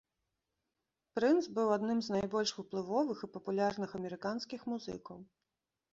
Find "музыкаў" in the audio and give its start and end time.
4.75-5.17